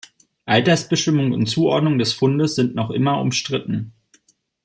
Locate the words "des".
1.99-2.11